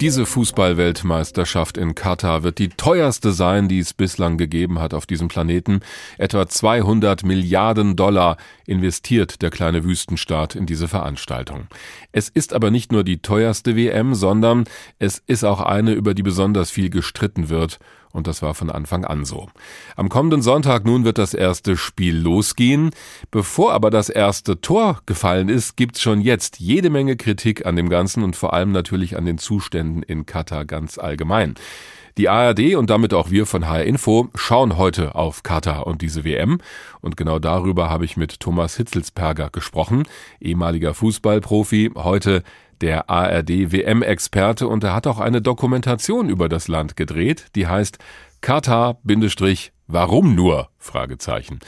[0.00, 5.28] Diese Fußballweltmeisterschaft in Katar wird die teuerste sein, die es bislang gegeben hat auf diesem
[5.28, 5.80] Planeten.
[6.18, 8.36] Etwa 200 Milliarden Dollar
[8.66, 11.68] investiert der kleine Wüstenstaat in diese Veranstaltung.
[12.12, 14.64] Es ist aber nicht nur die teuerste WM, sondern
[14.98, 17.78] es ist auch eine, über die besonders viel gestritten wird
[18.16, 19.48] und das war von Anfang an so.
[19.94, 22.90] Am kommenden Sonntag nun wird das erste Spiel losgehen.
[23.30, 27.88] Bevor aber das erste Tor gefallen ist, gibt's schon jetzt jede Menge Kritik an dem
[27.88, 31.54] Ganzen und vor allem natürlich an den Zuständen in Katar ganz allgemein.
[32.16, 36.24] Die ARD und damit auch wir von HR Info schauen heute auf Katar und diese
[36.24, 36.58] WM.
[37.02, 40.04] Und genau darüber habe ich mit Thomas Hitzelsperger gesprochen,
[40.40, 42.42] ehemaliger Fußballprofi, heute
[42.80, 47.98] der ARD-WM-Experte und er hat auch eine Dokumentation über das Land gedreht, die heißt
[48.40, 48.98] Katar,
[49.86, 50.68] warum nur?
[50.78, 51.60] Fragezeichen.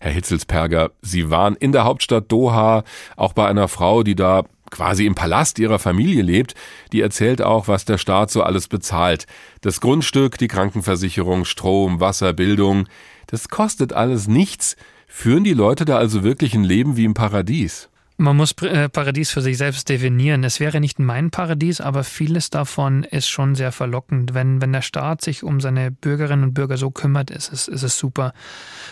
[0.00, 2.84] Herr Hitzelsperger, Sie waren in der Hauptstadt Doha,
[3.16, 6.54] auch bei einer Frau, die da quasi im Palast ihrer Familie lebt,
[6.92, 9.26] die erzählt auch, was der Staat so alles bezahlt.
[9.60, 12.88] Das Grundstück, die Krankenversicherung, Strom, Wasser, Bildung,
[13.26, 14.76] das kostet alles nichts.
[15.06, 17.88] Führen die Leute da also wirklich ein Leben wie im Paradies?
[18.18, 20.42] Man muss äh, Paradies für sich selbst definieren.
[20.42, 24.32] Es wäre nicht mein Paradies, aber vieles davon ist schon sehr verlockend.
[24.32, 27.82] Wenn, wenn der Staat sich um seine Bürgerinnen und Bürger so kümmert, ist es, ist
[27.82, 28.32] es super.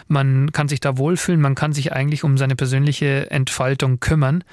[0.08, 4.44] Man kann sich da wohlfühlen, man kann sich eigentlich um seine persönliche Entfaltung kümmern.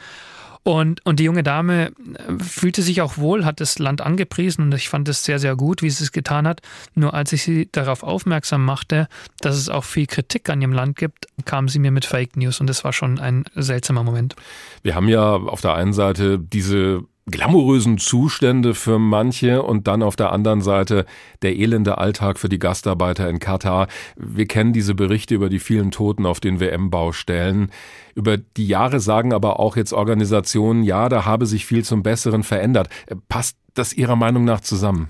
[0.64, 1.92] Und, und die junge Dame äh,
[2.40, 5.82] fühlte sich auch wohl, hat das Land angepriesen und ich fand es sehr, sehr gut,
[5.82, 6.62] wie sie es getan hat.
[6.94, 9.08] Nur als ich sie darauf aufmerksam machte,
[9.40, 12.60] dass es auch viel Kritik an ihrem Land gibt, kam sie mir mit Fake News
[12.60, 14.36] und das war schon ein seltsamer Moment.
[14.84, 20.16] Wir haben ja auf der einen Seite diese glamourösen Zustände für manche und dann auf
[20.16, 21.06] der anderen Seite
[21.42, 23.88] der elende Alltag für die Gastarbeiter in Katar.
[24.16, 27.72] Wir kennen diese Berichte über die vielen Toten auf den WM-Baustellen.
[28.16, 32.44] Über die Jahre sagen aber auch jetzt Organisationen, ja, da habe sich viel zum Besseren
[32.44, 32.90] verändert.
[33.30, 35.10] Passt das Ihrer Meinung nach zusammen?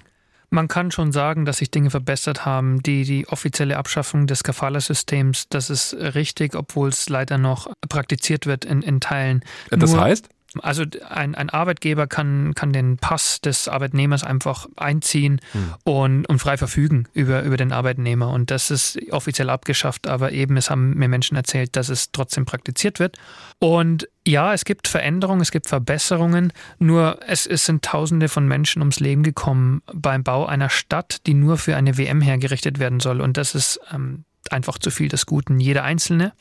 [0.53, 2.83] Man kann schon sagen, dass sich Dinge verbessert haben.
[2.83, 8.65] Die, die offizielle Abschaffung des Kafala-Systems, das ist richtig, obwohl es leider noch praktiziert wird
[8.65, 9.45] in, in Teilen.
[9.69, 10.27] Das Nur heißt?
[10.59, 15.73] Also ein, ein Arbeitgeber kann, kann den Pass des Arbeitnehmers einfach einziehen hm.
[15.83, 18.29] und, und frei verfügen über, über den Arbeitnehmer.
[18.29, 22.45] Und das ist offiziell abgeschafft, aber eben, es haben mir Menschen erzählt, dass es trotzdem
[22.45, 23.17] praktiziert wird.
[23.59, 28.81] Und ja, es gibt Veränderungen, es gibt Verbesserungen, nur es, es sind Tausende von Menschen
[28.81, 33.21] ums Leben gekommen beim Bau einer Stadt, die nur für eine WM hergerichtet werden soll.
[33.21, 35.59] Und das ist ähm, einfach zu viel des Guten.
[35.59, 36.33] Jeder Einzelne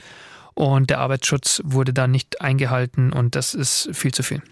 [0.61, 4.43] und der Arbeitsschutz wurde da nicht eingehalten und das ist viel zu viel.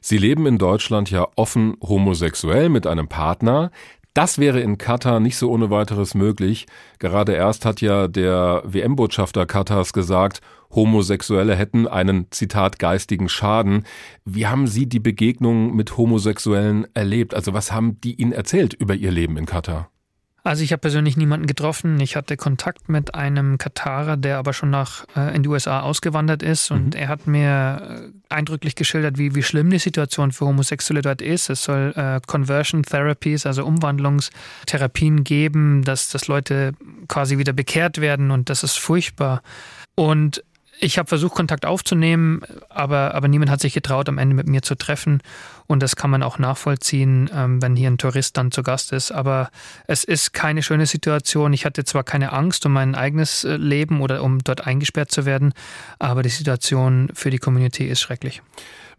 [0.00, 3.70] Sie leben in Deutschland ja offen homosexuell mit einem Partner.
[4.14, 6.66] Das wäre in Katar nicht so ohne weiteres möglich.
[6.98, 10.40] Gerade erst hat ja der WM-Botschafter Katars gesagt,
[10.74, 13.84] Homosexuelle hätten einen, Zitat, geistigen Schaden.
[14.24, 17.34] Wie haben Sie die Begegnung mit Homosexuellen erlebt?
[17.34, 19.91] Also was haben die Ihnen erzählt über ihr Leben in Katar?
[20.44, 22.00] Also ich habe persönlich niemanden getroffen.
[22.00, 26.42] Ich hatte Kontakt mit einem Katarer, der aber schon nach äh, in die USA ausgewandert
[26.42, 27.00] ist und mhm.
[27.00, 31.48] er hat mir äh, eindrücklich geschildert, wie, wie schlimm die Situation für Homosexuelle dort ist.
[31.48, 36.72] Es soll äh, Conversion Therapies, also Umwandlungstherapien geben, dass, dass Leute
[37.06, 39.42] quasi wieder bekehrt werden und das ist furchtbar.
[39.94, 40.42] Und
[40.82, 44.62] ich habe versucht, Kontakt aufzunehmen, aber, aber niemand hat sich getraut, am Ende mit mir
[44.62, 45.20] zu treffen.
[45.68, 49.12] Und das kann man auch nachvollziehen, ähm, wenn hier ein Tourist dann zu Gast ist.
[49.12, 49.50] Aber
[49.86, 51.52] es ist keine schöne Situation.
[51.52, 55.24] Ich hatte zwar keine Angst um mein eigenes äh, Leben oder um dort eingesperrt zu
[55.24, 55.54] werden,
[56.00, 58.42] aber die Situation für die Community ist schrecklich.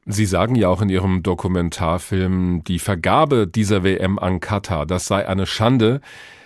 [0.05, 5.27] Sie sagen ja auch in Ihrem Dokumentarfilm, die Vergabe dieser WM an Katar, das sei
[5.27, 6.01] eine Schande.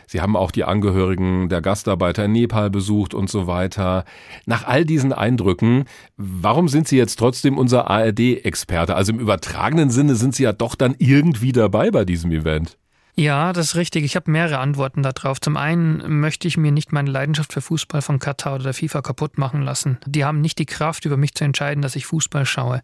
[0.07, 4.05] Sie haben auch die Angehörigen der Gastarbeiter in Nepal besucht und so weiter.
[4.45, 5.83] Nach all diesen Eindrücken,
[6.15, 8.95] warum sind Sie jetzt trotzdem unser ARD-Experte?
[8.95, 12.77] Also im übertragenen Sinne sind Sie ja doch dann irgendwie dabei bei diesem Event.
[13.19, 14.03] Ja, das ist richtig.
[14.03, 15.41] Ich habe mehrere Antworten darauf.
[15.41, 19.01] Zum einen möchte ich mir nicht meine Leidenschaft für Fußball von Katar oder der FIFA
[19.01, 19.97] kaputt machen lassen.
[20.05, 22.83] Die haben nicht die Kraft, über mich zu entscheiden, dass ich Fußball schaue.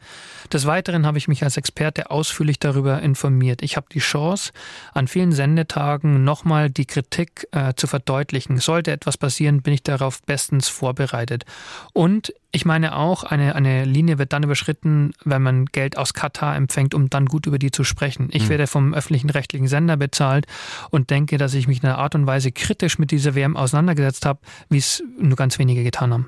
[0.51, 3.61] Des Weiteren habe ich mich als Experte ausführlich darüber informiert.
[3.61, 4.53] Ich habe die Chance,
[4.95, 8.57] an vielen Sendetagen nochmal die Kritik äh, zu verdeutlichen.
[8.57, 11.45] Sollte etwas passieren, bin ich darauf bestens vorbereitet.
[11.93, 16.55] Und ich meine auch, eine, eine Linie wird dann überschritten, wenn man Geld aus Katar
[16.55, 18.29] empfängt, um dann gut über die zu sprechen.
[18.31, 18.49] Ich mhm.
[18.49, 20.45] werde vom öffentlichen rechtlichen Sender bezahlt
[20.91, 24.27] und denke, dass ich mich in einer Art und Weise kritisch mit dieser WM auseinandergesetzt
[24.27, 24.39] habe,
[24.69, 26.27] wie es nur ganz wenige getan haben.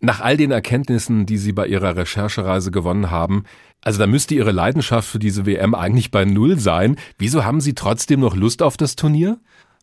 [0.00, 3.44] Nach all den Erkenntnissen, die Sie bei Ihrer Recherchereise gewonnen haben,
[3.82, 6.96] also da müsste Ihre Leidenschaft für diese WM eigentlich bei Null sein.
[7.18, 9.38] Wieso haben Sie trotzdem noch Lust auf das Turnier?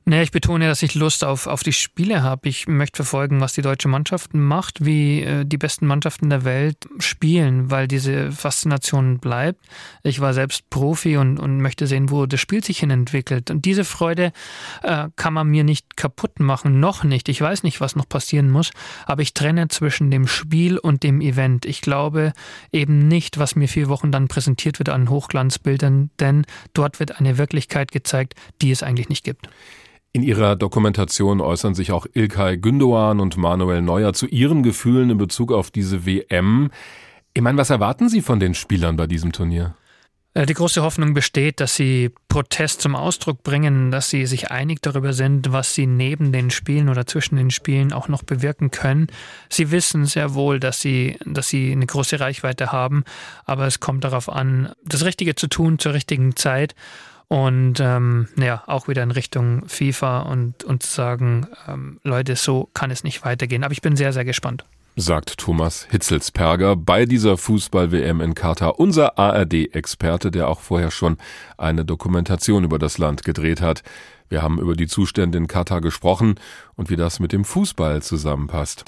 [0.10, 2.50] Naja, ich betone, dass ich Lust auf, auf die Spiele habe.
[2.50, 6.90] Ich möchte verfolgen, was die deutsche Mannschaft macht, wie äh, die besten Mannschaften der Welt
[6.98, 9.64] spielen, weil diese Faszination bleibt.
[10.02, 13.52] Ich war selbst Profi und, und möchte sehen, wo das Spiel sich hin entwickelt.
[13.52, 14.32] Und diese Freude
[14.82, 17.30] äh, kann man mir nicht kaputt machen, noch nicht.
[17.30, 18.72] Ich weiß nicht, was noch passieren muss,
[19.06, 21.68] aber ich trenne zwischen dem Spiel und dem Event.
[21.68, 22.34] Ich glaube
[22.72, 27.38] eben nicht, was mir vier Wochen dann präsentiert wird an Hochglanzbildern, denn dort wird eine
[27.38, 28.34] Wirklichkeit gezeigt,
[28.64, 29.48] die es eigentlich nicht gibt.
[30.12, 35.18] In ihrer Dokumentation äußern sich auch Ilkay Gündoğan und Manuel Neuer zu ihren Gefühlen in
[35.20, 36.72] Bezug auf diese WM.
[37.34, 39.76] Ich meine, was erwarten Sie von den Spielern bei diesem Turnier?
[40.34, 44.82] Äh, die große Hoffnung besteht, dass sie Protest zum Ausdruck bringen, dass sie sich einig
[44.82, 49.08] darüber sind, was sie neben den Spielen oder zwischen den Spielen auch noch bewirken können.
[49.50, 53.04] Sie wissen sehr wohl, dass sie, dass sie eine große Reichweite haben,
[53.46, 56.76] aber es kommt darauf an, das Richtige zu tun zur richtigen Zeit
[57.30, 62.90] und ähm, ja, auch wieder in Richtung FIFA und, und sagen, ähm, Leute, so kann
[62.90, 63.64] es nicht weitergehen.
[63.64, 64.66] Aber ich bin sehr, sehr gespannt.
[64.96, 71.18] Sagt Thomas Hitzelsperger bei dieser Fußball-WM in Katar, unser ARD-Experte, der auch vorher schon
[71.56, 73.84] eine Dokumentation über das Land gedreht hat.
[74.30, 76.36] Wir haben über die Zustände in Katar gesprochen
[76.75, 78.86] und wie das mit dem Fußball zusammenpasst.